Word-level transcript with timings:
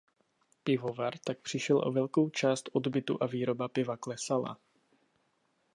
Pivovar 0.63 1.17
tak 1.19 1.39
přišel 1.41 1.81
o 1.87 1.91
velkou 1.91 2.29
část 2.29 2.69
odbytu 2.73 3.17
a 3.21 3.25
výroba 3.27 3.67
piva 3.67 3.97
klesala. 3.97 4.57